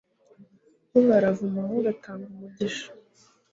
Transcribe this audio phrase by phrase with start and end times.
[0.91, 2.87] bo baravuma, wowe ugatanga umugisha